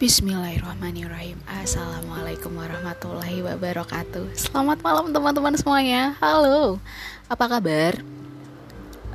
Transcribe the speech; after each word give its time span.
Bismillahirrahmanirrahim. 0.00 1.36
Assalamualaikum 1.44 2.56
warahmatullahi 2.56 3.44
wabarakatuh. 3.44 4.32
Selamat 4.32 4.80
malam 4.80 5.12
teman-teman 5.12 5.52
semuanya. 5.60 6.16
Halo, 6.24 6.80
apa 7.28 7.44
kabar? 7.44 8.00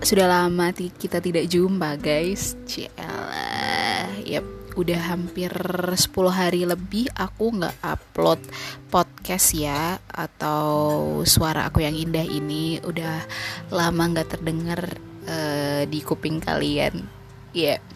Sudah 0.06 0.30
lama 0.30 0.70
kita 0.78 1.18
tidak 1.18 1.50
jumpa 1.50 1.98
guys. 1.98 2.54
Cialah 2.70 4.14
Yep, 4.30 4.78
udah 4.78 5.02
hampir 5.10 5.50
10 5.50 5.98
hari 6.30 6.70
lebih 6.70 7.10
aku 7.18 7.58
nggak 7.58 7.82
upload 7.82 8.46
podcast 8.94 9.58
ya 9.58 9.98
Atau 10.06 11.26
suara 11.26 11.66
aku 11.66 11.82
yang 11.82 11.98
indah 11.98 12.30
ini 12.30 12.78
Udah 12.86 13.26
lama 13.74 14.14
nggak 14.14 14.38
terdengar 14.38 15.02
uh, 15.26 15.82
di 15.90 15.98
kuping 16.06 16.38
kalian. 16.38 17.10
Ya 17.58 17.82
yeah 17.82 17.95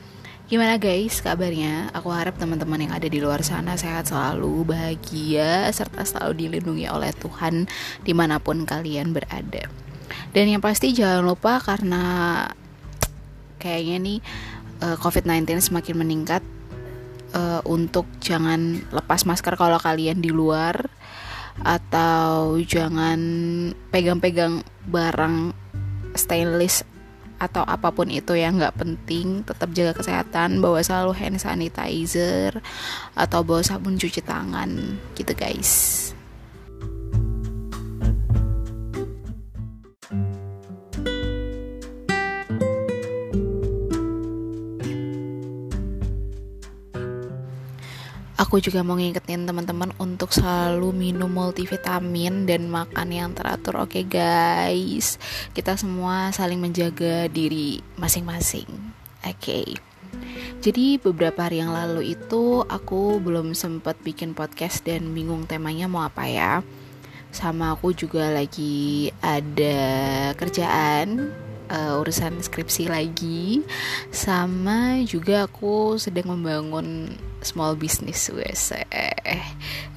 Gimana 0.49 0.81
guys 0.81 1.21
kabarnya? 1.21 1.93
Aku 1.93 2.09
harap 2.09 2.41
teman-teman 2.41 2.81
yang 2.81 2.89
ada 2.97 3.05
di 3.05 3.21
luar 3.21 3.45
sana 3.45 3.77
sehat 3.77 4.09
selalu, 4.09 4.65
bahagia, 4.65 5.69
serta 5.69 6.01
selalu 6.01 6.49
dilindungi 6.49 6.89
oleh 6.89 7.13
Tuhan 7.13 7.69
di 8.01 8.17
mana 8.17 8.41
pun 8.41 8.65
kalian 8.65 9.13
berada. 9.13 9.69
Dan 10.33 10.49
yang 10.49 10.57
pasti 10.57 10.89
jangan 10.89 11.21
lupa 11.21 11.61
karena 11.61 12.01
kayaknya 13.61 13.97
nih 14.01 14.19
eh, 14.89 14.97
COVID-19 14.97 15.69
semakin 15.69 15.95
meningkat 16.01 16.41
uh, 17.37 17.61
untuk 17.69 18.09
jangan 18.17 18.81
lepas 18.89 19.29
masker 19.29 19.53
kalau 19.53 19.77
kalian 19.77 20.17
di 20.17 20.33
luar 20.33 20.89
atau 21.61 22.57
jangan 22.57 23.21
pegang-pegang 23.93 24.65
barang 24.89 25.53
stainless 26.17 26.88
atau 27.39 27.63
apa 27.63 27.89
pun 27.95 28.11
itu 28.11 28.35
yang 28.35 28.59
nggak 28.59 28.75
penting 28.75 29.47
tetap 29.47 29.71
jaga 29.71 29.95
kesehatan 29.95 30.59
bawa 30.59 30.83
selalu 30.83 31.15
hand 31.15 31.39
sanitizer 31.39 32.59
atau 33.15 33.39
bawa 33.41 33.63
sabun 33.63 33.95
cuci 33.95 34.19
tangan 34.19 34.99
gitu 35.15 35.31
guys 35.33 36.11
aku 48.49 48.65
juga 48.65 48.81
mau 48.81 48.97
ngingetin 48.97 49.45
teman-teman 49.45 49.93
untuk 50.01 50.33
selalu 50.33 50.89
minum 50.89 51.29
multivitamin 51.29 52.49
dan 52.49 52.65
makan 52.65 53.13
yang 53.13 53.29
teratur 53.37 53.85
oke 53.85 53.93
okay, 53.93 54.01
guys? 54.01 55.21
Kita 55.53 55.77
semua 55.77 56.33
saling 56.33 56.57
menjaga 56.57 57.29
diri 57.29 57.77
masing-masing 58.01 58.65
oke? 59.21 59.37
Okay. 59.37 59.77
jadi 60.65 60.97
beberapa 60.97 61.45
hari 61.45 61.61
yang 61.61 61.77
lalu 61.77 62.17
itu 62.17 62.65
aku 62.65 63.21
belum 63.21 63.53
sempat 63.53 64.01
bikin 64.01 64.33
podcast 64.33 64.81
dan 64.81 65.13
bingung 65.13 65.45
temanya 65.45 65.85
mau 65.85 66.01
apa 66.01 66.25
ya. 66.25 66.65
Sama 67.29 67.77
aku 67.77 67.93
juga 67.93 68.33
lagi 68.33 69.13
ada 69.21 69.77
kerjaan 70.33 71.29
uh, 71.71 72.01
urusan 72.01 72.41
skripsi 72.41 72.89
lagi. 72.89 73.63
Sama 74.11 75.01
juga 75.05 75.47
aku 75.47 75.95
sedang 76.01 76.35
membangun 76.35 77.15
small 77.39 77.79
business 77.79 78.27
wes 78.35 78.75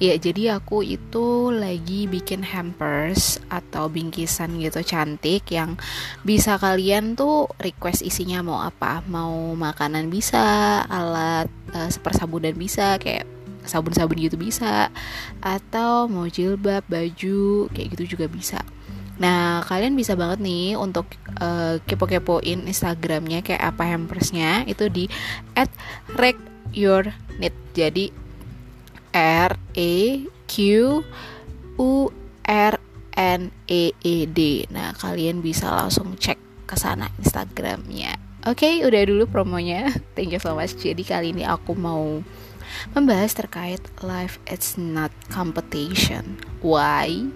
ya 0.03 0.19
jadi 0.19 0.59
aku 0.59 0.83
itu 0.83 1.51
lagi 1.51 2.07
bikin 2.11 2.43
hampers 2.43 3.39
atau 3.47 3.87
bingkisan 3.87 4.59
gitu 4.59 4.83
cantik 4.83 5.47
yang 5.47 5.79
bisa 6.27 6.59
kalian 6.59 7.15
tuh 7.15 7.47
request 7.59 8.03
isinya 8.03 8.43
mau 8.43 8.59
apa. 8.59 8.99
Mau 9.07 9.55
makanan 9.55 10.11
bisa 10.11 10.83
alat 10.87 11.47
uh, 11.71 11.87
sepersabunan 11.87 12.51
bisa 12.55 12.99
kayak 12.99 13.23
sabun-sabun 13.63 14.19
gitu 14.19 14.35
bisa. 14.35 14.91
Atau 15.39 16.11
mau 16.11 16.27
jilbab 16.27 16.83
baju 16.91 17.71
kayak 17.71 17.95
gitu 17.95 18.17
juga 18.17 18.27
bisa 18.27 18.59
Nah, 19.21 19.61
kalian 19.61 19.93
bisa 19.93 20.17
banget 20.17 20.41
nih 20.41 20.73
untuk 20.73 21.05
uh, 21.37 21.77
kepo-kepoin 21.85 22.65
Instagramnya 22.65 23.45
kayak 23.45 23.61
apa 23.61 23.93
hampersnya 23.93 24.65
itu 24.65 24.89
di 24.89 25.05
@recyourneed. 26.17 27.55
Jadi 27.73 28.05
R 29.13 29.51
E 29.77 30.25
Q 30.49 30.55
U 31.77 31.91
R 32.45 32.75
N 33.13 33.41
E 33.69 33.93
E 34.01 34.15
D. 34.25 34.65
Nah, 34.73 34.97
kalian 34.97 35.45
bisa 35.45 35.69
langsung 35.69 36.17
cek 36.17 36.65
ke 36.65 36.73
sana 36.73 37.13
Instagramnya. 37.21 38.17
Oke, 38.43 38.65
okay, 38.65 38.73
udah 38.83 39.01
dulu 39.05 39.29
promonya. 39.29 39.93
Thank 40.17 40.33
you 40.33 40.41
so 40.41 40.57
much. 40.57 40.73
Jadi 40.75 41.05
kali 41.05 41.31
ini 41.31 41.45
aku 41.45 41.77
mau 41.77 42.25
membahas 42.97 43.37
terkait 43.37 43.79
life 44.01 44.41
it's 44.49 44.75
not 44.75 45.13
competition. 45.29 46.41
Why? 46.65 47.29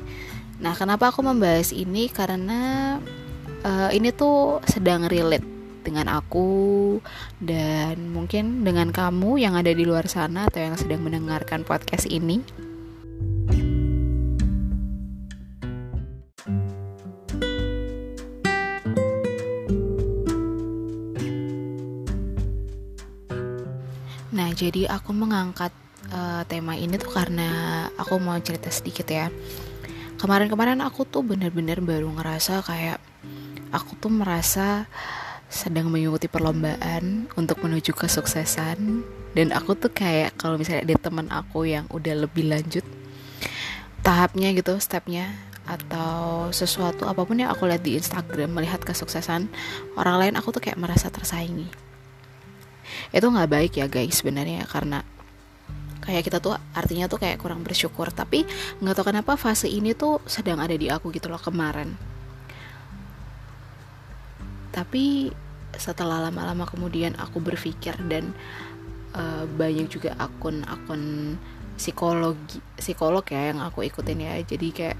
Nah, 0.57 0.73
kenapa 0.73 1.13
aku 1.13 1.21
membahas 1.21 1.69
ini? 1.69 2.09
Karena 2.09 2.97
uh, 3.61 3.89
ini 3.93 4.09
tuh 4.09 4.57
sedang 4.65 5.05
relate 5.05 5.45
dengan 5.85 6.09
aku 6.11 6.97
dan 7.39 8.11
mungkin 8.11 8.65
dengan 8.65 8.91
kamu 8.91 9.39
yang 9.39 9.53
ada 9.55 9.71
di 9.71 9.85
luar 9.85 10.09
sana 10.09 10.49
atau 10.49 10.59
yang 10.59 10.75
sedang 10.75 11.05
mendengarkan 11.05 11.61
podcast 11.61 12.09
ini. 12.09 12.41
Nah, 24.33 24.53
jadi 24.53 24.89
aku 24.89 25.13
mengangkat 25.13 25.71
uh, 26.11 26.43
tema 26.49 26.75
ini 26.75 26.99
tuh 26.99 27.09
karena 27.09 27.49
aku 27.95 28.19
mau 28.19 28.37
cerita 28.43 28.69
sedikit 28.69 29.07
ya 29.07 29.31
kemarin-kemarin 30.17 30.81
aku 30.81 31.05
tuh 31.05 31.21
bener-bener 31.21 31.79
baru 31.79 32.09
ngerasa 32.09 32.65
kayak 32.65 32.99
aku 33.69 33.95
tuh 34.01 34.09
merasa 34.09 34.89
sedang 35.47 35.87
mengikuti 35.87 36.27
perlombaan 36.27 37.31
untuk 37.39 37.63
menuju 37.63 37.95
kesuksesan. 37.95 39.05
Dan 39.31 39.53
aku 39.53 39.77
tuh 39.77 39.93
kayak 39.93 40.33
kalau 40.35 40.57
misalnya 40.57 40.83
ada 40.83 40.95
teman 40.97 41.27
aku 41.29 41.69
yang 41.69 41.85
udah 41.93 42.25
lebih 42.25 42.49
lanjut 42.49 42.81
tahapnya 44.01 44.49
gitu 44.57 44.79
stepnya 44.81 45.29
atau 45.67 46.47
sesuatu 46.55 47.05
apa 47.05 47.27
pun 47.27 47.43
yang 47.43 47.51
aku 47.51 47.67
lihat 47.67 47.83
di 47.83 47.99
Instagram 47.99 48.55
melihat 48.55 48.79
kesuksesan 48.79 49.51
orang 49.99 50.15
lain 50.15 50.33
aku 50.39 50.55
tuh 50.55 50.63
kayak 50.63 50.79
merasa 50.79 51.11
tersaingi. 51.13 51.67
Itu 53.13 53.29
nggak 53.29 53.51
baik 53.51 53.71
ya 53.77 53.85
guys 53.87 54.19
sebenarnya. 54.19 54.65
Karena 54.65 55.03
kayak 56.07 56.23
kita 56.23 56.39
tuh 56.39 56.55
artinya 56.71 57.11
tuh 57.11 57.19
kayak 57.19 57.35
kurang 57.35 57.67
bersyukur. 57.67 58.07
Tapi 58.15 58.47
nggak 58.79 58.95
tahu 58.95 59.11
kenapa 59.11 59.35
fase 59.35 59.67
ini 59.67 59.91
tuh 59.91 60.23
sedang 60.23 60.63
ada 60.63 60.73
di 60.73 60.87
aku 60.87 61.11
gitu 61.11 61.27
loh 61.27 61.39
kemarin. 61.39 61.91
Tapi 64.71 65.27
setelah 65.75 66.23
lama-lama 66.23 66.63
kemudian 66.63 67.13
aku 67.19 67.43
berpikir 67.43 67.99
dan 68.07 68.31
uh, 69.13 69.43
banyak 69.45 69.91
juga 69.91 70.15
akun-akun 70.15 71.35
psikologi 71.77 72.57
psikolog 72.79 73.21
ya 73.27 73.53
yang 73.53 73.59
aku 73.59 73.83
ikutin 73.83 74.23
ya. 74.23 74.33
Jadi 74.41 74.67
kayak 74.71 74.97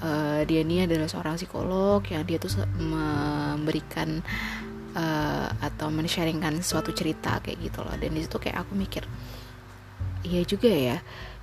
uh, 0.00 0.40
dia 0.46 0.62
ini 0.62 0.86
adalah 0.86 1.10
seorang 1.10 1.34
psikolog 1.36 2.00
yang 2.08 2.22
dia 2.24 2.38
tuh 2.38 2.62
memberikan 2.78 4.22
uh, 4.96 5.48
atau 5.60 5.92
men-sharingkan 5.92 6.62
suatu 6.64 6.94
cerita 6.94 7.42
kayak 7.44 7.58
gitu 7.60 7.82
loh. 7.84 7.92
Dan 7.98 8.14
di 8.16 8.24
situ 8.24 8.38
kayak 8.40 8.64
aku 8.64 8.72
mikir 8.78 9.04
iya 10.26 10.42
juga 10.42 10.70
ya. 10.70 10.98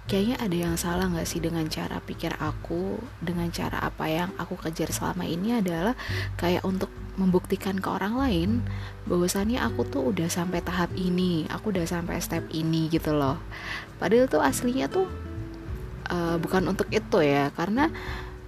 Kayaknya 0.05 0.37
ada 0.37 0.57
yang 0.69 0.75
salah 0.77 1.09
nggak 1.09 1.25
sih 1.25 1.41
dengan 1.41 1.65
cara 1.65 1.97
pikir 1.97 2.37
aku 2.37 3.01
dengan 3.25 3.49
cara 3.49 3.81
apa 3.81 4.05
yang 4.05 4.29
aku 4.37 4.53
kejar 4.61 4.93
selama 4.93 5.25
ini 5.25 5.57
adalah 5.57 5.97
kayak 6.37 6.61
untuk 6.61 6.93
membuktikan 7.17 7.81
ke 7.81 7.89
orang 7.89 8.13
lain 8.13 8.49
bahwasannya 9.09 9.57
aku 9.57 9.81
tuh 9.89 10.13
udah 10.13 10.29
sampai 10.29 10.61
tahap 10.61 10.93
ini 10.93 11.49
aku 11.49 11.73
udah 11.73 11.89
sampai 11.89 12.21
step 12.21 12.45
ini 12.53 12.85
gitu 12.93 13.17
loh. 13.17 13.41
Padahal 13.97 14.29
tuh 14.29 14.45
aslinya 14.45 14.85
tuh 14.93 15.09
uh, 16.13 16.37
bukan 16.37 16.69
untuk 16.69 16.85
itu 16.93 17.25
ya 17.25 17.49
karena 17.57 17.89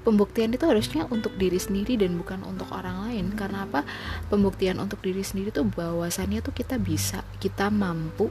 pembuktian 0.05 0.53
itu 0.53 0.63
harusnya 0.63 1.03
untuk 1.09 1.35
diri 1.35 1.57
sendiri 1.57 1.97
dan 1.97 2.21
bukan 2.21 2.45
untuk 2.45 2.69
orang 2.69 3.09
lain. 3.09 3.33
Karena 3.33 3.65
apa? 3.65 3.81
Pembuktian 4.29 4.77
untuk 4.77 5.01
diri 5.01 5.25
sendiri 5.25 5.49
tuh 5.49 5.65
bahwasannya 5.65 6.45
tuh 6.45 6.53
kita 6.53 6.77
bisa 6.77 7.25
kita 7.41 7.73
mampu 7.73 8.29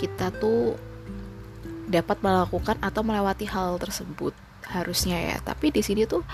kita 0.00 0.32
tuh 0.34 0.74
dapat 1.86 2.18
melakukan 2.22 2.76
atau 2.82 3.02
melewati 3.06 3.46
hal 3.46 3.78
tersebut 3.78 4.34
harusnya 4.70 5.16
ya. 5.18 5.36
Tapi 5.42 5.70
di 5.70 5.82
sini 5.82 6.04
tuh 6.04 6.26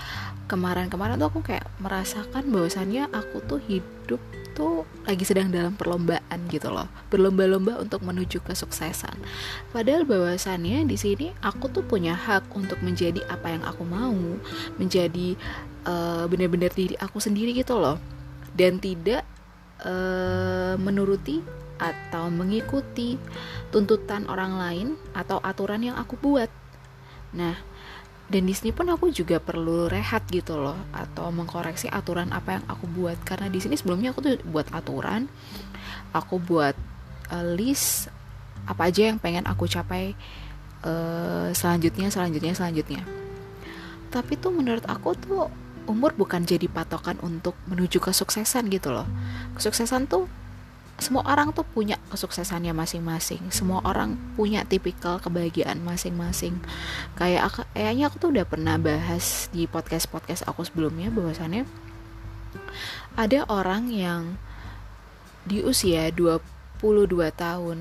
kemarin-kemarin 0.49 1.21
tuh 1.21 1.29
aku 1.29 1.41
kayak 1.45 1.65
merasakan 1.79 2.49
bahwasannya 2.49 3.09
aku 3.13 3.41
tuh 3.45 3.61
hidup 3.61 4.21
tuh 4.53 4.85
lagi 5.09 5.25
sedang 5.25 5.49
dalam 5.49 5.73
perlombaan 5.73 6.39
gitu 6.49 6.69
loh. 6.69 6.85
Berlomba-lomba 7.09 7.81
untuk 7.81 8.05
menuju 8.05 8.41
kesuksesan. 8.45 9.17
Padahal 9.73 10.05
bahwasannya 10.05 10.85
di 10.85 10.97
sini 10.97 11.27
aku 11.41 11.69
tuh 11.73 11.81
punya 11.85 12.13
hak 12.13 12.53
untuk 12.53 12.77
menjadi 12.85 13.21
apa 13.29 13.53
yang 13.53 13.63
aku 13.65 13.83
mau 13.85 14.13
menjadi 14.77 15.33
uh, 15.89 16.25
benar-benar 16.29 16.73
diri 16.73 16.93
aku 17.01 17.17
sendiri 17.17 17.53
gitu 17.57 17.77
loh. 17.81 17.97
Dan 18.53 18.77
tidak 18.77 19.25
uh, 19.81 20.77
menuruti 20.77 21.41
atau 21.81 22.29
mengikuti 22.29 23.17
tuntutan 23.73 24.29
orang 24.29 24.53
lain 24.57 24.87
atau 25.13 25.41
aturan 25.41 25.81
yang 25.81 25.97
aku 25.97 26.15
buat. 26.19 26.49
Nah, 27.33 27.57
dan 28.29 28.47
di 28.47 28.53
sini 28.55 28.71
pun 28.71 28.87
aku 28.87 29.11
juga 29.11 29.37
perlu 29.37 29.91
rehat 29.91 30.23
gitu 30.31 30.55
loh 30.55 30.79
atau 30.95 31.27
mengkoreksi 31.29 31.91
aturan 31.91 32.31
apa 32.31 32.57
yang 32.57 32.65
aku 32.71 32.85
buat 32.87 33.19
karena 33.27 33.51
di 33.51 33.59
sini 33.59 33.75
sebelumnya 33.75 34.15
aku 34.15 34.23
tuh 34.23 34.35
buat 34.47 34.69
aturan, 34.71 35.27
aku 36.15 36.39
buat 36.39 36.73
uh, 37.29 37.45
list 37.53 38.07
apa 38.63 38.87
aja 38.87 39.11
yang 39.11 39.19
pengen 39.19 39.43
aku 39.43 39.67
capai 39.67 40.15
uh, 40.87 41.51
selanjutnya 41.51 42.07
selanjutnya 42.07 42.53
selanjutnya. 42.55 43.03
Tapi 44.07 44.37
tuh 44.39 44.53
menurut 44.53 44.85
aku 44.87 45.17
tuh 45.19 45.49
umur 45.83 46.15
bukan 46.15 46.47
jadi 46.47 46.71
patokan 46.71 47.19
untuk 47.19 47.59
menuju 47.67 47.99
kesuksesan 47.99 48.71
gitu 48.71 48.93
loh. 48.95 49.07
Kesuksesan 49.59 50.07
tuh 50.07 50.31
semua 51.01 51.25
orang 51.25 51.49
tuh 51.51 51.65
punya 51.65 51.97
kesuksesannya 52.13 52.71
masing-masing. 52.71 53.49
Semua 53.49 53.81
orang 53.81 54.15
punya 54.37 54.61
tipikal 54.63 55.17
kebahagiaan 55.17 55.81
masing-masing. 55.81 56.61
Kayak 57.17 57.49
aku, 57.49 57.59
kayaknya 57.73 58.03
aku 58.07 58.15
tuh 58.21 58.29
udah 58.29 58.45
pernah 58.45 58.77
bahas 58.77 59.49
di 59.49 59.65
podcast 59.65 60.05
podcast 60.07 60.45
aku 60.45 60.61
sebelumnya 60.61 61.09
bahwasannya 61.09 61.65
ada 63.17 63.39
orang 63.49 63.89
yang 63.89 64.37
di 65.43 65.59
usia 65.59 66.07
22 66.13 66.81
tahun 67.35 67.77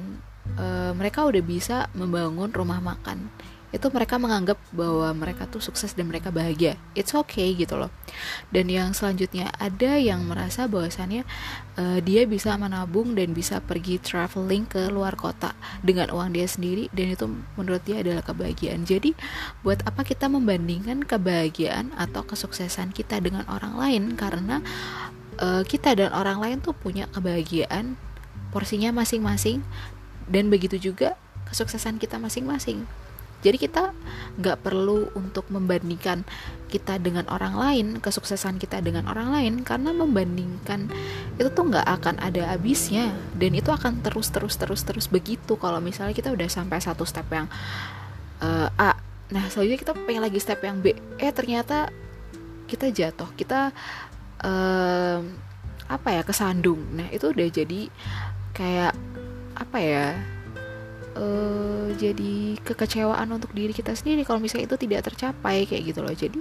uh, 0.58 0.92
mereka 0.96 1.24
udah 1.24 1.42
bisa 1.44 1.76
membangun 1.94 2.50
rumah 2.50 2.82
makan 2.82 3.30
itu 3.72 3.88
mereka 3.88 4.20
menganggap 4.20 4.60
bahwa 4.70 5.08
mereka 5.16 5.48
tuh 5.48 5.64
sukses 5.64 5.96
dan 5.96 6.12
mereka 6.12 6.28
bahagia. 6.28 6.76
It's 6.92 7.16
okay 7.16 7.56
gitu 7.56 7.80
loh. 7.80 7.88
Dan 8.52 8.68
yang 8.68 8.92
selanjutnya 8.92 9.48
ada 9.56 9.96
yang 9.96 10.28
merasa 10.28 10.68
bahwasannya 10.68 11.24
uh, 11.80 11.98
dia 12.04 12.28
bisa 12.28 12.52
menabung 12.60 13.16
dan 13.16 13.32
bisa 13.32 13.64
pergi 13.64 13.96
traveling 13.96 14.68
ke 14.68 14.92
luar 14.92 15.16
kota 15.16 15.56
dengan 15.80 16.12
uang 16.12 16.36
dia 16.36 16.44
sendiri 16.44 16.92
dan 16.92 17.16
itu 17.16 17.24
menurut 17.56 17.80
dia 17.88 18.04
adalah 18.04 18.20
kebahagiaan. 18.20 18.84
Jadi 18.84 19.16
buat 19.64 19.80
apa 19.88 20.04
kita 20.04 20.28
membandingkan 20.28 21.08
kebahagiaan 21.08 21.96
atau 21.96 22.28
kesuksesan 22.28 22.92
kita 22.92 23.24
dengan 23.24 23.48
orang 23.48 23.80
lain? 23.80 24.02
Karena 24.20 24.60
uh, 25.40 25.64
kita 25.64 25.96
dan 25.96 26.12
orang 26.12 26.44
lain 26.44 26.56
tuh 26.60 26.76
punya 26.76 27.08
kebahagiaan 27.08 27.96
porsinya 28.52 28.92
masing-masing 28.92 29.64
dan 30.28 30.52
begitu 30.52 30.76
juga 30.76 31.16
kesuksesan 31.48 31.96
kita 31.96 32.20
masing-masing 32.20 32.84
jadi 33.42 33.58
kita 33.58 33.90
nggak 34.38 34.62
perlu 34.62 35.10
untuk 35.18 35.50
membandingkan 35.50 36.22
kita 36.70 36.96
dengan 36.96 37.28
orang 37.28 37.52
lain 37.58 37.86
kesuksesan 38.00 38.56
kita 38.56 38.80
dengan 38.80 39.04
orang 39.10 39.28
lain 39.34 39.54
karena 39.60 39.92
membandingkan 39.92 40.88
itu 41.36 41.50
tuh 41.52 41.68
nggak 41.68 41.84
akan 41.84 42.16
ada 42.22 42.54
habisnya. 42.54 43.12
Dan 43.36 43.58
itu 43.58 43.68
akan 43.68 44.00
terus 44.00 44.30
terus 44.30 44.56
terus 44.56 44.86
terus 44.86 45.06
begitu 45.10 45.58
kalau 45.58 45.82
misalnya 45.82 46.14
kita 46.14 46.30
udah 46.32 46.48
sampai 46.48 46.78
satu 46.80 47.02
step 47.02 47.26
yang 47.34 47.50
uh, 48.40 48.70
A. 48.78 48.96
Nah 49.34 49.44
selanjutnya 49.50 49.80
kita 49.90 49.92
pengen 50.06 50.22
lagi 50.22 50.38
step 50.38 50.62
yang 50.62 50.78
B. 50.80 50.94
Eh 51.18 51.34
ternyata 51.34 51.90
kita 52.70 52.88
jatuh 52.94 53.28
kita 53.34 53.74
uh, 54.40 55.18
apa 55.90 56.08
ya 56.08 56.22
kesandung. 56.22 56.80
Nah 56.94 57.10
itu 57.10 57.28
udah 57.34 57.48
jadi 57.52 57.90
kayak 58.56 58.94
apa 59.58 59.78
ya 59.82 60.16
uh, 61.16 61.88
jadi 61.96 62.56
kekecewaan 62.60 63.28
untuk 63.32 63.52
diri 63.52 63.72
kita 63.72 63.92
sendiri 63.92 64.24
kalau 64.24 64.40
misalnya 64.40 64.72
itu 64.72 64.78
tidak 64.88 65.12
tercapai 65.12 65.68
kayak 65.68 65.82
gitu 65.92 66.00
loh. 66.00 66.14
Jadi 66.14 66.40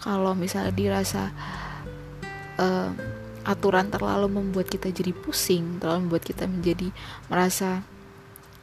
kalau 0.00 0.32
misalnya 0.36 0.72
dirasa 0.72 1.32
uh, 2.60 2.90
aturan 3.42 3.90
terlalu 3.90 4.30
membuat 4.30 4.70
kita 4.70 4.90
jadi 4.94 5.10
pusing 5.10 5.82
terlalu 5.82 6.06
membuat 6.06 6.22
kita 6.22 6.46
menjadi 6.46 6.94
merasa 7.26 7.82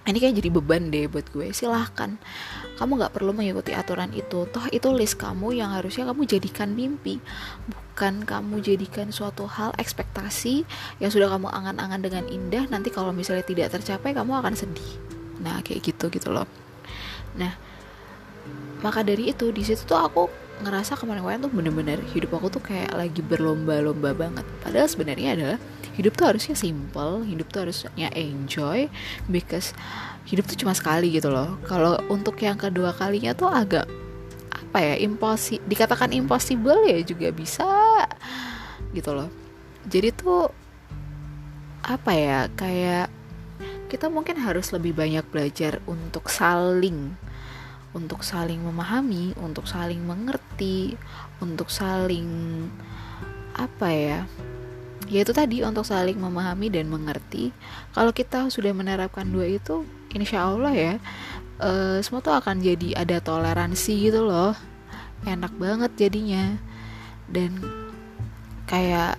ini 0.07 0.17
kayak 0.17 0.41
jadi 0.41 0.49
beban 0.49 0.89
deh 0.89 1.05
buat 1.05 1.27
gue 1.29 1.53
silahkan. 1.53 2.17
Kamu 2.81 2.91
nggak 2.97 3.13
perlu 3.13 3.29
mengikuti 3.35 3.75
aturan 3.77 4.09
itu. 4.15 4.47
Toh 4.49 4.65
itu 4.73 4.89
list 4.89 5.19
kamu 5.21 5.53
yang 5.59 5.75
harusnya 5.75 6.09
kamu 6.09 6.25
jadikan 6.25 6.73
mimpi. 6.73 7.21
Bukan 7.69 8.25
kamu 8.25 8.63
jadikan 8.63 9.13
suatu 9.13 9.45
hal 9.45 9.75
ekspektasi 9.77 10.65
yang 10.97 11.13
sudah 11.13 11.29
kamu 11.29 11.51
angan-angan 11.51 12.01
dengan 12.01 12.25
indah. 12.25 12.65
Nanti 12.71 12.89
kalau 12.89 13.13
misalnya 13.13 13.45
tidak 13.45 13.75
tercapai 13.75 14.15
kamu 14.17 14.33
akan 14.39 14.55
sedih 14.57 15.08
nah 15.39 15.63
kayak 15.63 15.81
gitu 15.83 16.11
gitu 16.11 16.29
loh. 16.31 16.47
Nah 17.35 17.55
maka 18.79 19.03
dari 19.03 19.31
itu 19.31 19.51
di 19.51 19.63
situ 19.63 19.83
tuh 19.83 19.99
aku 19.99 20.23
ngerasa 20.59 20.99
kemarin-kemarin 20.99 21.39
tuh 21.47 21.51
bener-bener 21.51 21.99
hidup 22.11 22.35
aku 22.35 22.51
tuh 22.51 22.63
kayak 22.63 22.91
lagi 22.91 23.23
berlomba-lomba 23.23 24.11
banget. 24.11 24.45
Padahal 24.63 24.87
sebenarnya 24.91 25.35
adalah 25.35 25.59
hidup 25.95 26.15
tuh 26.15 26.31
harusnya 26.31 26.55
simple 26.55 27.27
hidup 27.27 27.47
tuh 27.51 27.67
harusnya 27.67 28.07
enjoy 28.15 28.87
because 29.27 29.75
hidup 30.27 30.47
tuh 30.47 30.55
cuma 30.59 30.75
sekali 30.75 31.11
gitu 31.11 31.31
loh. 31.31 31.59
Kalau 31.67 31.99
untuk 32.11 32.39
yang 32.39 32.59
kedua 32.59 32.95
kalinya 32.95 33.35
tuh 33.35 33.51
agak 33.51 33.87
apa 34.69 34.85
ya 34.85 34.95
imposi 35.01 35.57
dikatakan 35.65 36.13
impossible 36.13 36.85
ya 36.85 37.01
juga 37.03 37.31
bisa 37.31 37.67
gitu 38.95 39.15
loh. 39.15 39.31
Jadi 39.87 40.11
tuh 40.15 40.51
apa 41.83 42.11
ya 42.13 42.39
kayak 42.53 43.18
kita 43.89 44.07
mungkin 44.07 44.37
harus 44.37 44.69
lebih 44.69 44.93
banyak 44.93 45.25
belajar 45.33 45.81
untuk 45.89 46.29
saling 46.29 47.17
untuk 47.93 48.21
saling 48.21 48.61
memahami, 48.61 49.33
untuk 49.41 49.65
saling 49.65 50.01
mengerti, 50.05 50.93
untuk 51.41 51.73
saling 51.73 52.29
apa 53.57 53.89
ya? 53.89 54.19
Ya 55.09 55.25
itu 55.25 55.33
tadi 55.33 55.65
untuk 55.65 55.89
saling 55.89 56.21
memahami 56.21 56.69
dan 56.69 56.85
mengerti. 56.85 57.49
Kalau 57.97 58.13
kita 58.13 58.53
sudah 58.53 58.69
menerapkan 58.77 59.25
dua 59.25 59.49
itu, 59.49 59.81
insya 60.13 60.45
Allah 60.45 60.73
ya, 60.73 60.93
uh, 61.57 61.97
semua 62.05 62.21
tuh 62.21 62.37
akan 62.37 62.61
jadi 62.61 62.93
ada 62.93 63.17
toleransi 63.17 63.93
gitu 64.05 64.21
loh. 64.29 64.53
Enak 65.25 65.57
banget 65.57 65.91
jadinya. 65.97 66.61
Dan 67.25 67.57
kayak 68.69 69.17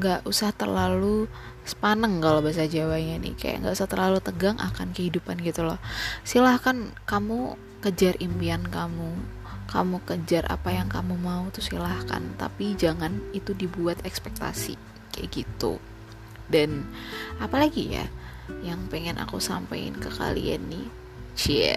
nggak 0.00 0.24
usah 0.24 0.48
terlalu 0.56 1.28
sepaneng 1.66 2.22
kalau 2.22 2.40
bahasa 2.40 2.64
Jawanya 2.64 3.18
nih. 3.20 3.34
Kayak 3.34 3.66
nggak 3.66 3.74
usah 3.76 3.90
terlalu 3.90 4.18
tegang 4.22 4.56
akan 4.56 4.94
kehidupan 4.94 5.42
gitu 5.42 5.66
loh. 5.66 5.78
Silahkan 6.22 6.94
kamu 7.04 7.58
kejar 7.82 8.14
impian 8.22 8.64
kamu. 8.66 9.18
Kamu 9.66 9.98
kejar 10.06 10.46
apa 10.46 10.70
yang 10.70 10.86
kamu 10.86 11.18
mau 11.18 11.50
tuh 11.50 11.60
silahkan. 11.60 12.22
Tapi 12.38 12.78
jangan 12.78 13.18
itu 13.34 13.52
dibuat 13.52 14.00
ekspektasi. 14.06 14.78
Kayak 15.10 15.44
gitu. 15.44 15.82
Dan 16.46 16.86
apalagi 17.42 17.98
ya 17.98 18.06
yang 18.62 18.86
pengen 18.86 19.18
aku 19.18 19.42
sampaikan 19.42 19.98
ke 19.98 20.08
kalian 20.08 20.62
nih. 20.70 20.86
Cie 21.36 21.76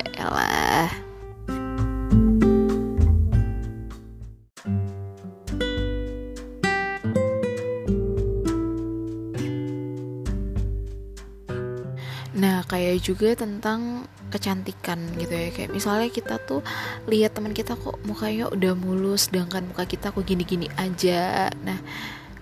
juga 13.01 13.33
tentang 13.33 14.05
kecantikan 14.29 14.99
gitu 15.17 15.33
ya. 15.33 15.49
Kayak 15.55 15.71
misalnya 15.73 16.09
kita 16.11 16.35
tuh 16.43 16.61
lihat 17.09 17.33
teman 17.33 17.55
kita 17.55 17.73
kok 17.79 17.97
mukanya 18.05 18.51
udah 18.51 18.73
mulus 18.77 19.31
sedangkan 19.31 19.67
muka 19.71 19.87
kita 19.89 20.13
kok 20.13 20.23
gini-gini 20.23 20.69
aja. 20.77 21.49
Nah 21.63 21.79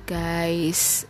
guys 0.07 1.07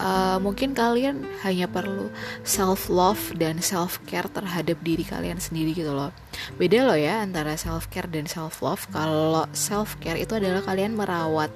uh, 0.00 0.38
mungkin 0.40 0.76
kalian 0.76 1.24
hanya 1.44 1.68
perlu 1.68 2.12
self 2.44 2.88
love 2.92 3.32
dan 3.36 3.60
self 3.60 4.00
care 4.04 4.28
terhadap 4.28 4.76
diri 4.84 5.04
kalian 5.04 5.40
sendiri 5.40 5.72
gitu 5.72 5.92
loh. 5.92 6.12
Beda 6.60 6.84
loh 6.84 6.98
ya 6.98 7.24
antara 7.24 7.56
self 7.56 7.88
care 7.88 8.08
dan 8.08 8.28
self 8.28 8.60
love 8.60 8.84
kalau 8.92 9.48
self 9.56 9.96
care 10.00 10.20
itu 10.20 10.36
adalah 10.36 10.60
kalian 10.64 10.96
merawat 10.96 11.52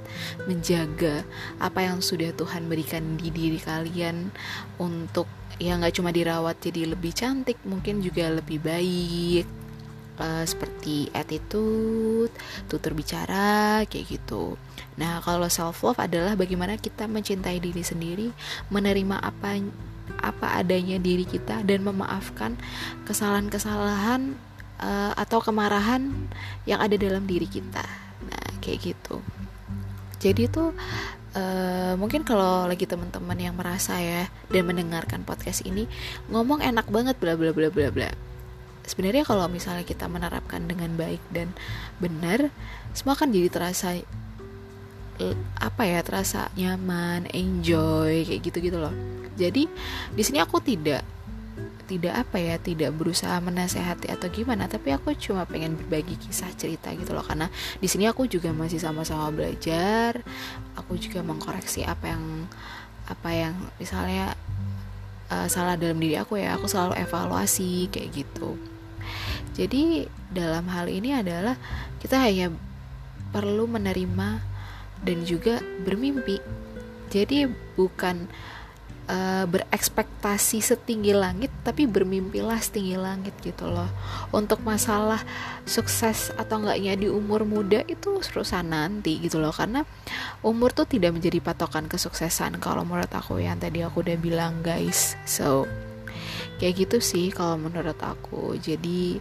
menjaga 0.49 1.25
apa 1.61 1.85
yang 1.85 2.01
sudah 2.01 2.33
Tuhan 2.35 2.67
berikan 2.69 3.21
di 3.21 3.29
diri 3.29 3.61
kalian 3.61 4.33
untuk 4.81 5.29
ya 5.61 5.77
nggak 5.77 6.01
cuma 6.01 6.11
dirawat 6.11 6.57
jadi 6.59 6.89
lebih 6.89 7.13
cantik 7.13 7.61
mungkin 7.69 8.01
juga 8.01 8.33
lebih 8.33 8.59
baik. 8.65 9.47
Uh, 10.21 10.45
seperti 10.45 11.09
attitude 11.17 12.29
tutur 12.69 12.93
bicara 12.93 13.81
kayak 13.89 14.21
gitu. 14.21 14.61
Nah 15.01 15.25
kalau 15.25 15.49
self 15.49 15.81
love 15.81 15.97
adalah 15.97 16.37
bagaimana 16.37 16.77
kita 16.77 17.09
mencintai 17.09 17.57
diri 17.57 17.81
sendiri 17.81 18.29
menerima 18.69 19.17
apa 19.17 19.57
apa 20.21 20.61
adanya 20.61 21.01
diri 21.01 21.25
kita 21.25 21.65
dan 21.65 21.81
memaafkan 21.81 22.61
kesalahan-kesalahan 23.09 24.37
uh, 24.77 25.17
atau 25.17 25.41
kemarahan 25.41 26.13
yang 26.69 26.85
ada 26.85 27.01
dalam 27.01 27.25
diri 27.25 27.49
kita. 27.49 27.89
Nah 28.29 28.47
kayak 28.61 28.93
gitu. 28.93 29.25
Jadi 30.21 30.53
tuh 30.53 30.77
Uh, 30.77 31.20
mungkin 32.01 32.25
kalau 32.25 32.65
lagi 32.65 32.89
teman-teman 32.89 33.37
yang 33.37 33.53
merasa 33.53 34.01
ya 34.01 34.33
dan 34.49 34.65
mendengarkan 34.65 35.21
podcast 35.29 35.61
ini 35.69 35.85
ngomong 36.33 36.65
enak 36.65 36.89
banget 36.89 37.21
bla 37.21 37.37
bla 37.37 37.53
bla 37.53 37.69
bla 37.69 37.93
bla. 37.93 38.09
Sebenarnya 38.89 39.29
kalau 39.29 39.45
misalnya 39.53 39.85
kita 39.85 40.09
menerapkan 40.09 40.65
dengan 40.65 40.97
baik 40.97 41.21
dan 41.29 41.53
benar 42.01 42.49
semua 42.97 43.15
akan 43.15 43.29
jadi 43.29 43.49
terasa 43.53 44.01
apa 45.61 45.85
ya 45.85 46.01
terasa 46.01 46.49
nyaman 46.57 47.29
enjoy 47.37 48.25
kayak 48.25 48.41
gitu 48.41 48.59
gitu 48.73 48.81
loh. 48.81 48.97
Jadi 49.37 49.69
di 50.17 50.23
sini 50.25 50.41
aku 50.41 50.65
tidak 50.65 51.05
tidak 51.91 52.15
apa 52.15 52.39
ya 52.39 52.55
tidak 52.63 52.95
berusaha 52.95 53.43
menasehati 53.43 54.07
atau 54.15 54.31
gimana 54.31 54.71
tapi 54.71 54.95
aku 54.95 55.11
cuma 55.19 55.43
pengen 55.43 55.75
berbagi 55.75 56.15
kisah 56.15 56.55
cerita 56.55 56.95
gitu 56.95 57.11
loh 57.11 57.27
karena 57.27 57.51
di 57.83 57.91
sini 57.91 58.07
aku 58.07 58.31
juga 58.31 58.55
masih 58.55 58.79
sama-sama 58.79 59.35
belajar 59.35 60.23
aku 60.79 60.95
juga 61.03 61.27
mengkoreksi 61.27 61.83
apa 61.83 62.15
yang 62.15 62.47
apa 63.11 63.31
yang 63.35 63.55
misalnya 63.83 64.39
uh, 65.31 65.47
salah 65.51 65.79
dalam 65.79 65.99
diri 65.99 66.19
aku 66.19 66.39
ya 66.39 66.59
aku 66.59 66.67
selalu 66.67 66.99
evaluasi 66.99 67.91
kayak 67.91 68.23
gitu. 68.27 68.59
Jadi 69.55 70.07
dalam 70.31 70.67
hal 70.71 70.87
ini 70.91 71.15
adalah 71.15 71.59
kita 71.99 72.19
hanya 72.23 72.55
perlu 73.35 73.67
menerima 73.71 74.43
dan 75.03 75.19
juga 75.27 75.63
bermimpi. 75.87 76.39
Jadi 77.11 77.51
bukan 77.75 78.31
uh, 79.11 79.45
berekspektasi 79.51 80.63
setinggi 80.63 81.11
langit 81.11 81.51
tapi 81.67 81.91
bermimpilah 81.91 82.63
setinggi 82.63 82.95
langit 82.95 83.35
gitu 83.43 83.67
loh. 83.67 83.91
Untuk 84.31 84.63
masalah 84.63 85.21
sukses 85.67 86.31
atau 86.39 86.63
enggaknya 86.63 86.95
di 86.95 87.09
umur 87.11 87.43
muda 87.43 87.83
itu 87.91 88.23
urusan 88.23 88.71
nanti 88.71 89.19
gitu 89.19 89.43
loh. 89.43 89.51
Karena 89.51 89.83
umur 90.47 90.71
tuh 90.71 90.87
tidak 90.87 91.19
menjadi 91.19 91.43
patokan 91.43 91.91
kesuksesan 91.91 92.63
kalau 92.63 92.87
menurut 92.87 93.11
aku 93.11 93.43
yang 93.43 93.59
tadi 93.59 93.83
aku 93.83 94.07
udah 94.07 94.17
bilang 94.17 94.63
guys. 94.63 95.19
So 95.27 95.67
kayak 96.63 96.87
gitu 96.87 97.03
sih 97.03 97.35
kalau 97.35 97.59
menurut 97.59 97.99
aku. 97.99 98.55
Jadi 98.63 99.19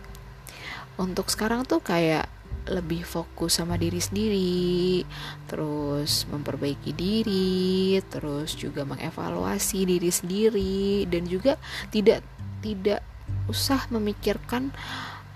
untuk 0.99 1.31
sekarang 1.31 1.65
tuh 1.65 1.79
kayak 1.81 2.27
lebih 2.69 3.01
fokus 3.01 3.57
sama 3.57 3.75
diri 3.75 3.97
sendiri, 3.97 5.03
terus 5.49 6.29
memperbaiki 6.29 6.93
diri, 6.93 7.97
terus 8.07 8.53
juga 8.53 8.85
mengevaluasi 8.85 9.89
diri 9.89 10.11
sendiri 10.13 11.09
dan 11.09 11.25
juga 11.25 11.57
tidak 11.89 12.21
tidak 12.61 13.01
usah 13.49 13.81
memikirkan 13.89 14.69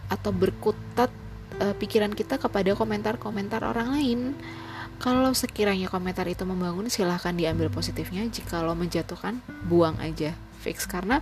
atau 0.08 0.30
berkutat 0.30 1.10
uh, 1.58 1.76
pikiran 1.78 2.14
kita 2.14 2.38
kepada 2.38 2.78
komentar-komentar 2.78 3.66
orang 3.66 3.98
lain. 3.98 4.20
Kalau 5.02 5.36
sekiranya 5.36 5.92
komentar 5.92 6.24
itu 6.30 6.48
membangun, 6.48 6.88
silahkan 6.88 7.36
diambil 7.36 7.68
positifnya. 7.68 8.24
Jika 8.30 8.64
lo 8.64 8.72
menjatuhkan, 8.78 9.42
buang 9.68 10.00
aja, 10.00 10.32
fix 10.64 10.88
karena 10.88 11.20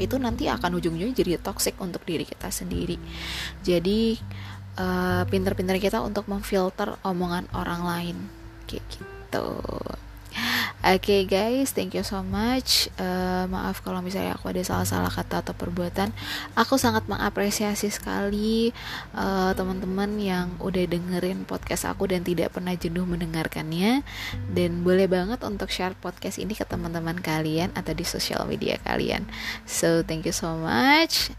itu 0.00 0.16
nanti 0.16 0.48
akan 0.48 0.80
ujung-ujungnya 0.80 1.14
jadi 1.14 1.36
toxic 1.42 1.76
untuk 1.82 2.02
diri 2.06 2.24
kita 2.24 2.48
sendiri. 2.48 2.96
Jadi 3.60 4.16
uh, 4.78 5.22
pinter-pinter 5.28 5.76
kita 5.80 6.00
untuk 6.00 6.28
memfilter 6.28 6.96
omongan 7.02 7.48
orang 7.56 7.82
lain 7.82 8.16
kayak 8.68 8.84
gitu 8.88 9.48
Oke 10.82 11.22
okay 11.22 11.30
guys, 11.30 11.70
thank 11.70 11.94
you 11.94 12.02
so 12.02 12.26
much. 12.26 12.90
Uh, 12.98 13.46
maaf 13.46 13.86
kalau 13.86 14.02
misalnya 14.02 14.34
aku 14.34 14.50
ada 14.50 14.66
salah-salah 14.66 15.14
kata 15.14 15.38
atau 15.38 15.54
perbuatan. 15.54 16.10
Aku 16.58 16.74
sangat 16.74 17.06
mengapresiasi 17.06 17.86
sekali 17.86 18.74
uh, 19.14 19.54
teman-teman 19.54 20.10
yang 20.18 20.50
udah 20.58 20.82
dengerin 20.90 21.46
podcast 21.46 21.86
aku 21.86 22.10
dan 22.10 22.26
tidak 22.26 22.50
pernah 22.50 22.74
jenuh 22.74 23.06
mendengarkannya. 23.06 24.02
Dan 24.50 24.82
boleh 24.82 25.06
banget 25.06 25.38
untuk 25.46 25.70
share 25.70 25.94
podcast 25.94 26.42
ini 26.42 26.58
ke 26.58 26.66
teman-teman 26.66 27.22
kalian 27.22 27.70
atau 27.78 27.94
di 27.94 28.02
sosial 28.02 28.42
media 28.50 28.74
kalian. 28.82 29.22
So 29.70 30.02
thank 30.02 30.26
you 30.26 30.34
so 30.34 30.58
much. 30.58 31.30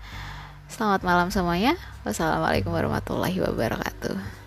Selamat 0.73 1.05
malam 1.05 1.29
semuanya. 1.29 1.77
Wassalamualaikum 2.01 2.73
warahmatullahi 2.73 3.37
wabarakatuh. 3.45 4.42